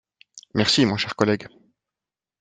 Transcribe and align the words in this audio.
Merci, 0.55 0.83
mon 0.87 0.97
cher 0.97 1.15
collègue. 1.15 1.47